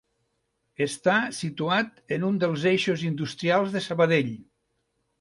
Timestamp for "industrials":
3.13-3.79